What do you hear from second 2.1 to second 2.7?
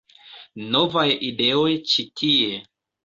tie